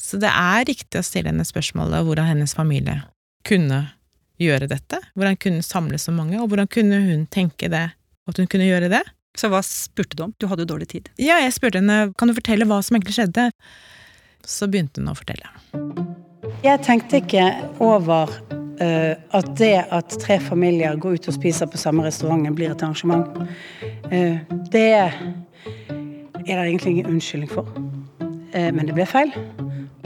Så 0.00 0.18
det 0.18 0.32
er 0.32 0.66
riktig 0.66 0.98
å 0.98 1.06
stille 1.06 1.30
henne 1.30 1.44
spørsmålet 1.46 2.06
hvordan 2.06 2.30
hennes 2.32 2.54
familie 2.56 3.02
kunne 3.46 3.84
gjøre 4.40 4.70
dette, 4.70 4.98
hvordan 5.14 5.38
kunne 5.40 5.64
samle 5.64 6.00
så 6.00 6.12
mange, 6.16 6.40
og 6.40 6.48
hvordan 6.50 6.70
kunne 6.72 7.02
hun 7.04 7.26
tenke 7.30 7.68
det, 7.70 7.86
at 8.28 8.40
hun 8.40 8.48
kunne 8.50 8.68
gjøre 8.68 8.90
det. 8.92 9.02
Så 9.38 9.50
hva 9.52 9.60
spurte 9.62 10.16
du 10.18 10.24
om? 10.26 10.32
Du 10.40 10.48
hadde 10.50 10.64
jo 10.64 10.72
dårlig 10.72 10.88
tid. 10.90 11.10
Ja, 11.20 11.38
jeg 11.44 11.54
spurte 11.54 11.78
henne 11.78 12.10
kan 12.18 12.30
du 12.30 12.34
fortelle 12.34 12.66
hva 12.66 12.80
som 12.82 12.96
egentlig 12.96 13.14
skjedde. 13.20 13.50
Så 14.46 14.66
begynte 14.72 15.02
hun 15.02 15.12
å 15.12 15.18
fortelle. 15.18 15.52
Jeg 16.64 16.80
tenkte 16.84 17.20
ikke 17.20 17.46
over 17.84 18.32
at 18.80 19.48
det 19.58 19.74
at 19.92 20.14
tre 20.22 20.38
familier 20.40 20.96
går 20.96 21.18
ut 21.18 21.28
og 21.28 21.36
spiser 21.36 21.68
på 21.68 21.80
samme 21.80 22.06
restauranten, 22.06 22.54
blir 22.56 22.72
et 22.72 22.82
arrangement. 22.82 23.26
Uh, 24.08 24.40
det 24.72 24.86
er 24.96 25.12
det 26.46 26.54
egentlig 26.54 26.94
ingen 26.94 27.10
unnskyldning 27.12 27.50
for. 27.52 27.68
Uh, 28.54 28.70
men 28.72 28.86
det 28.88 28.96
ble 28.96 29.04
feil. 29.08 29.34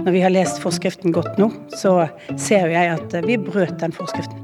Når 0.05 0.13
vi 0.13 0.25
har 0.25 0.35
lest 0.35 0.59
forskriften 0.61 1.15
godt 1.15 1.39
nå, 1.41 1.49
så 1.73 2.09
ser 2.37 2.69
jeg 2.75 2.91
at 2.99 3.15
vi 3.25 3.39
brøt 3.41 3.79
den 3.81 3.95
forskriften. 3.95 4.43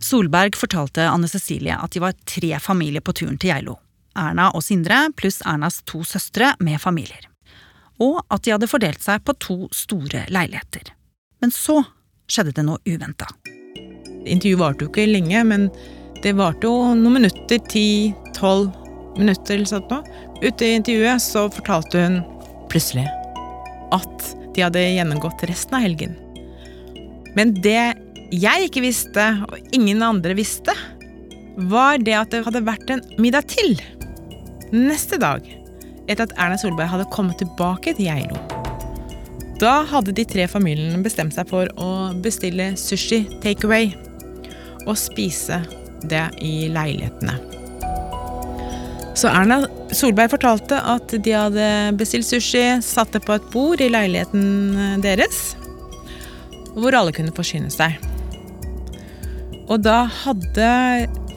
Solberg 0.00 0.56
fortalte 0.56 1.08
Anne 1.08 1.28
Cecilie 1.28 1.76
at 1.76 1.92
de 1.92 2.02
var 2.02 2.14
tre 2.28 2.52
familier 2.62 3.02
på 3.04 3.12
turen 3.16 3.38
til 3.40 3.52
Geilo. 3.52 3.76
Erna 4.18 4.48
og 4.54 4.64
Sindre 4.64 5.08
pluss 5.16 5.40
Ernas 5.46 5.80
to 5.88 6.02
søstre 6.06 6.54
med 6.60 6.80
familier. 6.82 7.26
Og 8.00 8.22
at 8.32 8.44
de 8.44 8.54
hadde 8.54 8.70
fordelt 8.70 9.02
seg 9.04 9.24
på 9.26 9.36
to 9.42 9.58
store 9.76 10.24
leiligheter. 10.32 10.94
Men 11.42 11.52
så 11.54 11.82
skjedde 12.30 12.54
det 12.56 12.64
noe 12.66 12.80
uventa. 12.86 13.28
Intervjuet 14.26 14.60
varte 14.60 14.84
jo 14.84 14.90
ikke 14.90 15.08
lenge, 15.08 15.44
men 15.48 15.68
det 16.24 16.36
varte 16.38 16.68
jo 16.68 16.92
noen 16.94 17.20
minutter. 17.20 17.62
Ti-tolv 17.72 18.70
minutter 19.18 19.56
eller 19.56 19.70
sånt 19.70 19.90
noe. 19.92 20.04
Ute 20.40 20.66
i 20.66 20.76
intervjuet 20.78 21.22
så 21.22 21.46
fortalte 21.52 22.04
hun 22.04 22.20
plutselig 22.72 23.06
at 23.94 24.30
de 24.54 24.62
hadde 24.64 24.82
gjennomgått 24.82 25.42
resten 25.50 25.76
av 25.76 25.84
helgen. 25.84 26.14
Men 27.36 27.54
det 27.62 27.94
jeg 28.30 28.68
ikke 28.68 28.84
visste, 28.84 29.24
og 29.50 29.74
ingen 29.74 30.02
andre 30.06 30.36
visste, 30.38 30.74
var 31.70 31.98
det 31.98 32.14
at 32.14 32.30
det 32.32 32.44
hadde 32.46 32.62
vært 32.66 32.92
en 32.94 33.02
middag 33.18 33.48
til. 33.50 33.74
Neste 34.70 35.18
dag, 35.18 35.42
etter 36.06 36.28
at 36.28 36.36
Erna 36.38 36.58
Solberg 36.58 36.92
hadde 36.92 37.08
kommet 37.14 37.40
tilbake 37.42 37.94
til 37.98 38.06
Geilo. 38.06 38.38
Da 39.60 39.80
hadde 39.90 40.14
de 40.16 40.24
tre 40.24 40.46
familiene 40.48 41.02
bestemt 41.04 41.34
seg 41.36 41.50
for 41.50 41.68
å 41.76 41.90
bestille 42.22 42.70
sushi 42.80 43.26
takeaway 43.42 43.90
og 44.90 44.98
spise 44.98 45.60
det 46.10 46.26
i 46.42 46.68
leilighetene. 46.72 47.38
Så 49.18 49.28
Erna 49.28 49.64
Solberg 49.92 50.32
fortalte 50.32 50.78
at 50.86 51.12
de 51.12 51.32
hadde 51.34 51.66
bestilt 51.98 52.28
sushi, 52.28 52.62
satt 52.84 53.12
det 53.12 53.24
på 53.26 53.34
et 53.36 53.48
bord 53.52 53.82
i 53.82 53.90
leiligheten 53.90 55.02
deres, 55.04 55.40
hvor 56.76 56.94
alle 56.96 57.12
kunne 57.12 57.34
forsyne 57.36 57.68
seg. 57.74 57.98
Og 59.70 59.82
da 59.84 60.04
hadde 60.22 60.70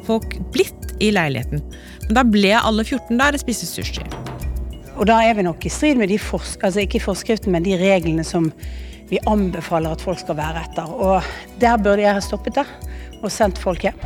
folk 0.08 0.38
blitt 0.54 0.94
i 1.04 1.12
leiligheten. 1.14 1.64
Men 2.08 2.18
da 2.18 2.24
ble 2.28 2.54
alle 2.56 2.86
14 2.86 3.20
der 3.20 3.36
og 3.36 3.44
spiste 3.44 3.68
sushi. 3.70 4.06
Og 4.94 5.08
da 5.10 5.20
er 5.26 5.36
vi 5.36 5.46
nok 5.46 5.66
i 5.66 5.72
strid 5.74 5.98
med 5.98 6.12
de 6.14 6.20
altså 6.22 6.84
ikke 6.84 7.02
forskriften, 7.02 7.52
men 7.52 7.66
de 7.66 7.76
reglene 7.80 8.24
som 8.24 8.52
vi 9.10 9.20
anbefaler 9.28 9.94
at 9.94 10.02
folk 10.02 10.22
skal 10.22 10.38
være 10.38 10.64
etter. 10.64 10.88
Og 10.88 11.60
der 11.62 11.82
burde 11.82 12.06
jeg 12.06 12.16
ha 12.16 12.22
stoppet 12.24 12.62
det 12.62 12.68
og 13.24 13.32
sendt 13.34 13.62
folk 13.62 13.88
hjem. 13.88 13.98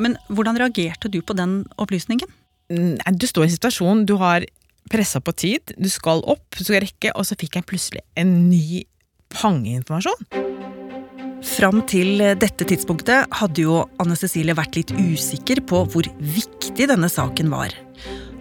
Men 0.00 0.16
hvordan 0.32 0.58
reagerte 0.58 1.10
du 1.12 1.20
på 1.22 1.36
den 1.38 1.62
opplysningen? 1.78 2.30
Nei, 2.72 3.12
Du 3.12 3.26
står 3.28 3.44
i 3.44 3.50
en 3.50 3.56
situasjon, 3.58 4.06
du 4.08 4.16
har 4.18 4.46
pressa 4.90 5.20
på 5.20 5.32
tid, 5.32 5.74
du 5.78 5.88
skal 5.88 6.24
opp, 6.28 6.48
du 6.56 6.64
skal 6.64 6.82
rekke, 6.84 7.12
og 7.14 7.24
så 7.28 7.36
fikk 7.38 7.56
jeg 7.60 7.68
plutselig 7.68 8.02
en 8.20 8.48
ny 8.48 8.84
pangeinformasjon. 9.32 10.52
Fram 11.44 11.82
til 11.88 12.22
dette 12.40 12.64
tidspunktet 12.64 13.28
hadde 13.36 13.66
jo 13.66 13.82
Anne 14.00 14.16
Cecilie 14.16 14.56
vært 14.56 14.78
litt 14.78 14.94
usikker 14.96 15.60
på 15.68 15.82
hvor 15.92 16.08
viktig 16.18 16.88
denne 16.88 17.10
saken 17.12 17.52
var. 17.52 17.74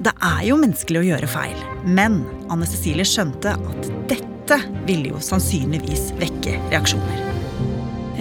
Det 0.03 0.13
er 0.23 0.41
jo 0.47 0.57
menneskelig 0.59 1.01
å 1.01 1.07
gjøre 1.11 1.31
feil, 1.31 1.59
men 1.83 2.21
Anne 2.51 2.67
Cecilie 2.67 3.07
skjønte 3.07 3.57
at 3.59 3.91
dette 4.11 4.59
ville 4.87 5.13
jo 5.13 5.21
sannsynligvis 5.23 6.11
vekke 6.19 6.57
reaksjoner. 6.71 7.32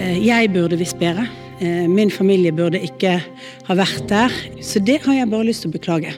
Eh, 0.03 0.19
Jeg 0.27 0.51
burde 0.53 0.77
visst 0.79 0.99
bedre. 0.99 1.27
Eh, 1.61 1.87
Min 1.87 2.11
familie 2.11 2.51
burde 2.51 2.81
ikke 2.83 3.17
ha 3.67 3.75
vært 3.79 4.07
der. 4.11 4.31
Så 4.61 4.79
det 4.83 5.01
har 5.05 5.13
jeg 5.15 5.29
bare 5.31 5.47
lyst 5.47 5.63
til 5.63 5.71
å 5.71 5.77
beklage. 5.77 6.13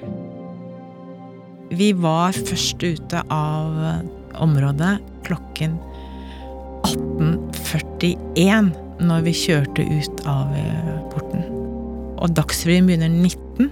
Vi 1.76 1.92
var 1.98 2.34
først 2.34 2.84
ute 2.84 3.22
av 3.34 4.02
området 4.42 4.98
klokken 5.26 5.78
18.41 6.86 8.72
når 9.06 9.26
vi 9.26 9.34
kjørte 9.36 9.84
ut 9.84 10.26
av 10.30 10.54
eh, 10.56 10.96
porten. 11.12 11.46
Og 12.22 12.32
Dagsrevyen 12.38 12.88
begynner 12.88 13.12
19. 13.12 13.70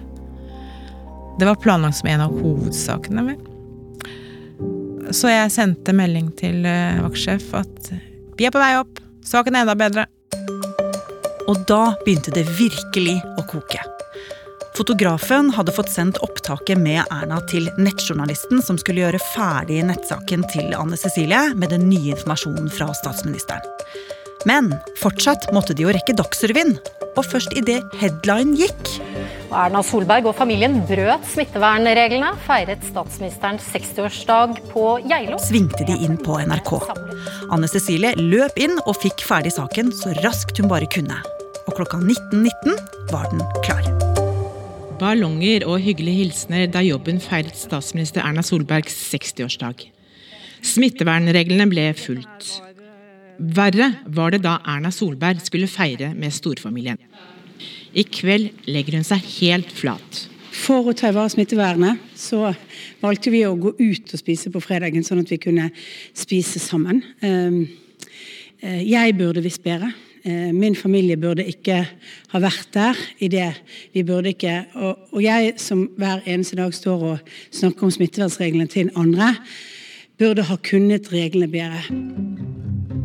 Det 1.39 1.47
var 1.49 1.61
planlagt 1.61 1.97
som 2.01 2.09
en 2.11 2.25
av 2.27 2.33
hovedsakene. 2.41 3.23
Med. 3.29 3.37
Så 5.13 5.31
jeg 5.31 5.53
sendte 5.53 5.95
melding 5.95 6.31
til 6.39 6.65
eh, 6.69 7.01
vaktsjef 7.03 7.53
at 7.61 7.93
vi 8.37 8.47
er 8.47 8.53
på 8.53 8.61
vei 8.61 8.73
opp, 8.81 9.02
saken 9.27 9.55
er 9.55 9.65
enda 9.65 9.75
bedre. 9.77 10.05
Og 11.47 11.65
da 11.67 11.93
begynte 12.05 12.31
det 12.35 12.45
virkelig 12.57 13.17
å 13.39 13.45
koke. 13.49 13.81
Fotografen 14.73 15.51
hadde 15.53 15.73
fått 15.75 15.91
sendt 15.93 16.17
opptaket 16.25 16.79
med 16.81 17.03
Erna 17.13 17.37
til 17.49 17.67
nettjournalisten 17.77 18.61
som 18.65 18.79
skulle 18.81 19.03
gjøre 19.03 19.21
ferdig 19.21 19.83
nettsaken 19.85 20.47
til 20.49 20.73
Anne 20.73 20.97
Cecilie 20.97 21.51
med 21.53 21.69
den 21.75 21.85
nye 21.91 22.15
informasjonen 22.15 22.71
fra 22.73 22.89
statsministeren. 22.97 23.61
Men 24.49 24.71
fortsatt 24.99 25.51
måtte 25.53 25.75
de 25.77 25.85
jo 25.85 25.93
rekke 25.93 26.15
Dagsrevyen. 26.17 26.75
Og 27.13 27.27
først 27.29 27.53
idet 27.53 27.83
headline 28.01 28.57
gikk, 28.57 28.89
Erna 29.53 29.83
Solberg 29.85 30.25
og 30.29 30.35
familien 30.37 30.79
brøt 30.89 31.25
smittevernreglene, 31.29 32.31
feiret 32.47 32.81
statsministerens 32.87 33.65
60-årsdag 33.69 34.57
på 34.71 34.85
Geilo. 35.09 35.37
Svingte 35.41 35.85
de 35.87 35.97
inn 36.05 36.17
på 36.21 36.39
NRK. 36.41 36.71
Anne 37.53 37.69
Cecilie 37.69 38.15
løp 38.17 38.57
inn 38.61 38.79
og 38.83 38.97
fikk 39.03 39.21
ferdig 39.27 39.53
saken 39.55 39.91
så 39.93 40.15
raskt 40.23 40.57
hun 40.61 40.71
bare 40.71 40.89
kunne. 40.89 41.19
Og 41.67 41.77
klokka 41.77 41.99
19.19 42.01 42.79
var 43.13 43.29
den 43.31 43.43
klar. 43.65 43.85
Ballonger 45.01 45.67
og 45.69 45.81
hyggelige 45.83 46.23
hilsener 46.23 46.65
da 46.71 46.81
jobben 46.85 47.21
feiret 47.21 47.57
statsminister 47.57 48.25
Erna 48.25 48.43
Solbergs 48.45 48.95
60-årsdag. 49.11 49.85
Smittevernreglene 50.63 51.67
ble 51.69 51.89
fulgt. 51.99 52.55
Verre 53.37 53.91
var 54.15 54.33
det 54.33 54.43
da 54.45 54.59
Erna 54.69 54.91
Solberg 54.93 55.41
skulle 55.45 55.69
feire 55.69 56.13
med 56.17 56.33
storfamilien. 56.33 57.01
I 57.93 58.05
kveld 58.09 58.65
legger 58.65 58.97
hun 58.97 59.05
seg 59.05 59.25
helt 59.39 59.71
flat. 59.73 60.23
For 60.53 60.85
å 60.89 60.93
ta 60.97 61.09
i 61.09 61.15
vare 61.15 61.31
smittevernet 61.33 62.13
så 62.17 62.51
valgte 63.01 63.33
vi 63.33 63.43
å 63.45 63.57
gå 63.57 63.73
ut 63.79 64.13
og 64.13 64.21
spise 64.21 64.51
på 64.53 64.61
fredagen, 64.63 65.05
sånn 65.05 65.23
at 65.23 65.31
vi 65.33 65.39
kunne 65.41 65.69
spise 66.17 66.61
sammen. 66.61 67.03
Ehm, 67.21 67.67
eh, 68.61 68.81
Jeg 68.83 69.17
burde 69.17 69.41
visst 69.41 69.63
bedre. 69.63 69.93
Eh, 70.23 70.51
Min 70.53 70.75
familie 70.75 71.17
burde 71.17 71.45
ikke 71.45 71.87
ha 72.29 72.39
vært 72.39 72.71
der 72.71 72.95
i 73.19 73.27
det. 73.27 73.53
Vi 73.93 74.03
burde 74.03 74.29
ikke, 74.29 74.65
og, 74.75 74.97
og 75.11 75.21
jeg 75.21 75.53
som 75.57 75.89
hver 75.97 76.21
eneste 76.25 76.55
dag 76.55 76.73
står 76.73 77.03
og 77.03 77.19
snakker 77.51 77.83
om 77.83 77.91
smittevernreglene 77.91 78.67
til 78.67 78.89
andre, 78.95 79.35
burde 80.17 80.43
ha 80.43 80.55
kunnet 80.55 81.11
reglene 81.11 81.49
bedre. 81.51 81.83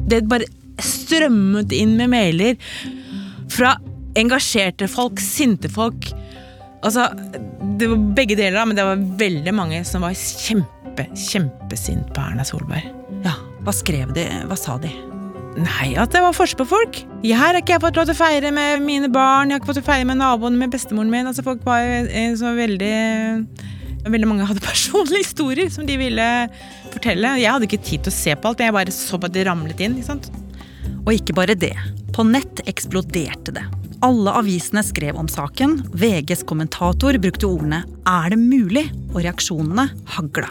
Det 0.08 0.28
bare 0.28 0.46
strømmet 0.78 1.72
inn 1.72 1.96
med 1.96 2.08
mailer 2.08 2.56
fra 3.50 3.74
engasjerte 4.20 4.88
folk, 4.90 5.20
sinte 5.22 5.70
folk. 5.72 6.10
Altså, 6.86 7.08
det 7.78 7.88
var 7.90 8.02
begge 8.16 8.36
deler, 8.38 8.64
men 8.68 8.78
det 8.78 8.86
var 8.86 9.00
veldig 9.20 9.54
mange 9.56 9.82
som 9.86 10.04
var 10.06 10.14
kjempe, 10.18 11.08
kjempesint 11.18 12.10
på 12.14 12.22
Erna 12.22 12.46
Solberg. 12.46 12.90
Ja, 13.26 13.34
Hva 13.66 13.74
skrev 13.74 14.12
de? 14.16 14.24
Hva 14.48 14.56
sa 14.58 14.76
de? 14.80 14.90
Nei, 15.58 15.88
at 15.98 16.12
det 16.14 16.20
var 16.22 16.36
forskjell 16.36 16.60
på 16.60 16.68
folk. 16.70 17.00
Jeg 17.26 17.38
har 17.40 17.56
ikke 17.58 17.74
jeg 17.74 17.82
fått 17.82 17.96
lov 17.98 18.06
til 18.06 18.14
å 18.14 18.20
feire 18.20 18.52
med 18.54 18.84
mine 18.84 19.08
barn, 19.10 19.50
jeg 19.50 19.56
har 19.58 19.62
ikke 19.62 19.72
fått 19.72 19.80
til 19.80 19.86
å 19.86 19.90
feire 19.90 20.06
med 20.06 20.20
naboen, 20.20 20.58
med 20.60 20.70
bestemoren 20.70 21.10
min. 21.10 21.26
Altså, 21.26 21.42
folk 21.46 21.64
var 21.66 22.06
så 22.38 22.54
veldig 22.58 22.94
Veldig 24.08 24.28
mange 24.30 24.44
hadde 24.46 24.62
personlige 24.70 25.24
historier 25.26 25.68
som 25.74 25.84
de 25.84 25.96
ville 26.00 26.26
fortelle. 26.94 27.34
Jeg 27.42 27.50
hadde 27.50 27.66
ikke 27.66 27.82
tid 27.82 28.06
til 28.06 28.12
å 28.12 28.14
se 28.14 28.36
på 28.38 28.48
alt, 28.48 28.62
jeg 28.62 28.72
bare 28.72 28.94
så 28.94 29.18
på 29.18 29.28
at 29.28 29.34
det 29.34 29.44
ramlet 29.48 29.82
inn. 29.84 29.98
ikke 29.98 30.06
sant? 30.12 30.30
Og 31.02 31.10
ikke 31.16 31.34
bare 31.36 31.58
det. 31.58 31.74
På 32.14 32.24
nett 32.24 32.62
eksploderte 32.70 33.52
det. 33.58 33.66
Alle 34.00 34.30
avisene 34.38 34.82
skrev 34.86 35.16
om 35.18 35.28
saken. 35.28 35.80
VGs 35.90 36.44
kommentator 36.46 37.18
brukte 37.18 37.46
ordene 37.46 37.82
'er 38.06 38.30
det 38.30 38.38
mulig?' 38.38 38.92
og 39.14 39.24
reaksjonene 39.24 39.88
hagla. 40.06 40.50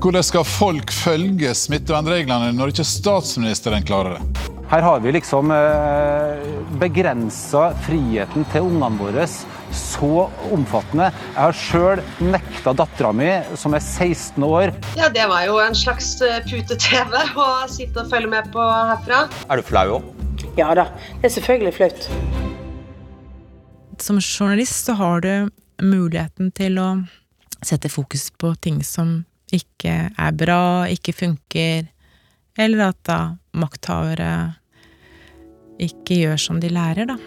Hvordan 0.00 0.22
skal 0.22 0.44
folk 0.44 0.92
følge 0.92 1.54
smittevernreglene 1.54 2.52
når 2.52 2.74
ikke 2.74 2.84
statsministeren 2.84 3.86
klarer 3.88 4.18
det? 4.18 4.50
Her 4.68 4.82
har 4.82 5.00
vi 5.00 5.12
liksom 5.12 5.48
begrensa 6.78 7.72
friheten 7.86 8.44
til 8.52 8.68
ungene 8.68 8.98
våre 8.98 9.26
så 9.72 10.28
omfattende. 10.52 11.08
Jeg 11.08 11.40
har 11.40 11.52
sjøl 11.52 12.02
nekta 12.20 12.74
dattera 12.76 13.12
mi, 13.12 13.30
som 13.56 13.72
er 13.72 13.80
16 13.80 14.44
år. 14.44 14.74
Ja, 14.96 15.08
det 15.08 15.26
var 15.28 15.46
jo 15.46 15.58
en 15.58 15.74
slags 15.74 16.20
eh, 16.20 16.40
pute-TV 16.44 17.16
å 17.36 17.66
sitte 17.68 18.04
og 18.04 18.10
følge 18.10 18.28
med 18.28 18.52
på 18.52 18.60
herfra. 18.60 19.28
Er 19.48 19.56
du 19.56 19.62
flau 19.62 20.00
òg? 20.00 20.02
Ja 20.56 20.74
da, 20.74 20.90
det 21.20 21.30
er 21.30 21.36
selvfølgelig 21.40 21.74
flaut. 21.80 22.43
Som 23.98 24.18
journalist 24.20 24.84
så 24.84 24.92
har 24.92 25.20
du 25.20 25.50
muligheten 25.82 26.50
til 26.54 26.78
å 26.78 26.88
sette 27.64 27.88
fokus 27.88 28.30
på 28.38 28.54
ting 28.60 28.82
som 28.84 29.24
ikke 29.54 29.94
er 30.10 30.36
bra, 30.36 30.86
ikke 30.90 31.14
funker, 31.14 31.86
eller 32.58 32.90
at 32.90 33.00
da 33.06 33.18
makthavere 33.54 34.30
ikke 35.82 36.20
gjør 36.20 36.40
som 36.40 36.60
de 36.62 36.70
lærer, 36.74 37.08
da. 37.10 37.18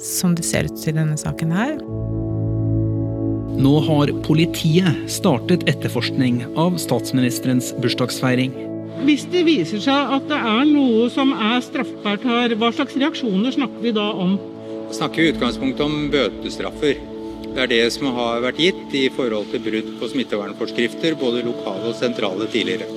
Som 0.00 0.34
det 0.38 0.46
ser 0.48 0.70
ut 0.70 0.86
i 0.86 0.94
denne 0.96 1.18
saken 1.20 1.52
her. 1.54 1.76
Nå 3.60 3.74
har 3.84 4.12
politiet 4.24 5.02
startet 5.12 5.66
etterforskning 5.68 6.42
av 6.58 6.78
statsministerens 6.80 7.74
bursdagsfeiring. 7.82 8.54
Hvis 9.04 9.26
det 9.32 9.42
viser 9.46 9.82
seg 9.82 10.14
at 10.16 10.26
det 10.30 10.38
er 10.38 10.64
noe 10.68 11.10
som 11.12 11.34
er 11.34 11.60
straffbart 11.64 12.24
her, 12.26 12.54
hva 12.56 12.72
slags 12.72 12.96
reaksjoner 13.00 13.54
snakker 13.56 13.84
vi 13.84 13.92
da 13.96 14.10
om? 14.14 14.38
Vi 14.90 14.96
snakker 14.98 15.22
i 15.22 15.28
utgangspunktet 15.30 15.84
om 15.84 16.08
bøtestraffer. 16.10 16.96
Det 17.50 17.60
er 17.62 17.68
det 17.70 17.84
som 17.94 18.08
har 18.16 18.40
vært 18.42 18.58
gitt 18.58 18.94
i 18.98 19.04
forhold 19.14 19.46
til 19.52 19.62
brudd 19.62 19.92
på 20.00 20.08
smittevernforskrifter, 20.10 21.14
både 21.18 21.44
lokale 21.46 21.92
og 21.92 21.94
sentrale 21.98 22.48
tidligere. 22.50 22.88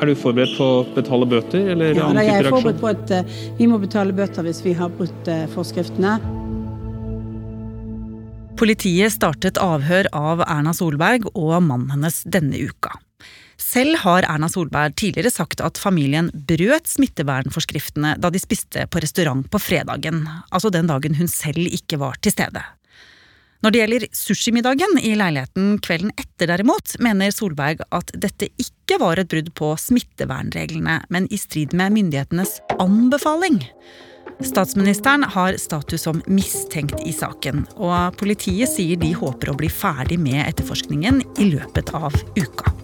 Er 0.00 0.08
du 0.08 0.14
forberedt 0.16 0.56
på 0.56 0.64
å 0.64 0.78
betale 0.96 1.28
bøter? 1.28 1.68
Eller 1.74 1.92
Ja, 1.92 2.08
da, 2.08 2.24
jeg 2.24 2.40
er 2.40 2.48
forberedt 2.48 2.80
på 2.80 2.88
at 2.88 3.12
eh, 3.12 3.36
vi 3.60 3.68
må 3.68 3.76
betale 3.82 4.16
bøter 4.16 4.48
hvis 4.48 4.62
vi 4.64 4.72
har 4.80 4.92
brutt 4.96 5.28
eh, 5.28 5.44
forskriftene. 5.52 6.16
Politiet 8.56 9.12
startet 9.12 9.60
avhør 9.60 10.08
av 10.16 10.40
Erna 10.48 10.72
Solberg 10.76 11.28
og 11.34 11.58
mannen 11.68 11.92
hennes 11.92 12.22
denne 12.24 12.64
uka. 12.64 12.96
Selv 13.62 14.00
har 14.02 14.26
Erna 14.26 14.48
Solberg 14.50 14.96
tidligere 14.98 15.30
sagt 15.32 15.62
at 15.64 15.78
familien 15.80 16.28
brøt 16.34 16.90
smittevernforskriftene 16.90 18.16
da 18.20 18.30
de 18.32 18.40
spiste 18.42 18.88
på 18.90 19.00
restaurant 19.04 19.46
på 19.48 19.60
fredagen, 19.62 20.24
altså 20.50 20.72
den 20.74 20.90
dagen 20.90 21.16
hun 21.16 21.30
selv 21.30 21.62
ikke 21.70 22.00
var 22.02 22.18
til 22.20 22.34
stede. 22.34 22.64
Når 23.62 23.70
det 23.70 23.78
gjelder 23.78 24.06
sushimiddagen 24.18 24.96
i 24.98 25.12
leiligheten 25.14 25.76
kvelden 25.84 26.10
etter 26.18 26.50
derimot, 26.50 26.96
mener 26.98 27.30
Solberg 27.30 27.84
at 27.94 28.10
dette 28.18 28.50
ikke 28.58 28.98
var 28.98 29.22
et 29.22 29.30
brudd 29.30 29.52
på 29.54 29.70
smittevernreglene, 29.78 30.98
men 31.14 31.30
i 31.30 31.38
strid 31.38 31.76
med 31.78 31.94
myndighetenes 31.94 32.58
anbefaling. 32.82 33.62
Statsministeren 34.42 35.22
har 35.30 35.54
status 35.62 36.08
som 36.08 36.18
mistenkt 36.26 36.98
i 37.06 37.14
saken, 37.14 37.62
og 37.78 38.18
politiet 38.18 38.74
sier 38.74 38.98
de 38.98 39.14
håper 39.14 39.52
å 39.52 39.58
bli 39.62 39.70
ferdig 39.70 40.18
med 40.18 40.42
etterforskningen 40.48 41.22
i 41.38 41.52
løpet 41.54 41.94
av 41.94 42.18
uka. 42.34 42.74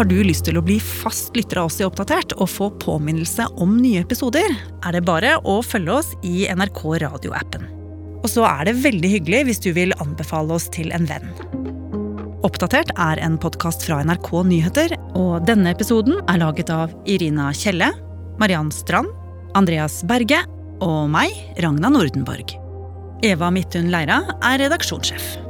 Har 0.00 0.08
du 0.08 0.16
lyst 0.24 0.46
til 0.46 0.56
å 0.56 0.62
bli 0.64 0.78
fast 0.80 1.34
lytter 1.36 1.58
av 1.60 1.66
oss 1.68 1.74
i 1.76 1.84
Oppdatert 1.84 2.30
og 2.40 2.48
få 2.48 2.70
påminnelse 2.80 3.44
om 3.60 3.74
nye 3.82 4.00
episoder, 4.00 4.54
er 4.80 4.96
det 4.96 5.02
bare 5.04 5.34
å 5.44 5.58
følge 5.60 5.92
oss 5.92 6.08
i 6.24 6.46
NRK 6.48 6.78
radioappen. 7.02 7.66
Og 8.22 8.24
så 8.32 8.46
er 8.48 8.70
det 8.70 8.78
veldig 8.80 9.10
hyggelig 9.12 9.42
hvis 9.50 9.60
du 9.60 9.68
vil 9.76 9.92
anbefale 10.00 10.56
oss 10.56 10.70
til 10.72 10.88
en 10.96 11.04
venn. 11.04 11.28
Oppdatert 12.48 12.94
er 12.96 13.20
en 13.20 13.36
podkast 13.44 13.84
fra 13.84 14.00
NRK 14.08 14.30
Nyheter, 14.48 14.96
og 15.20 15.44
denne 15.44 15.76
episoden 15.76 16.16
er 16.24 16.40
laget 16.46 16.72
av 16.72 16.96
Irina 17.04 17.50
Kjelle, 17.52 17.92
Mariann 18.40 18.72
Strand, 18.72 19.12
Andreas 19.52 20.00
Berge 20.08 20.40
og 20.80 21.12
meg, 21.12 21.36
Ragna 21.60 21.92
Nordenborg. 21.92 22.56
Eva 23.20 23.52
Midthun 23.52 23.92
Leira 23.92 24.22
er 24.40 24.62
redaksjonssjef. 24.64 25.49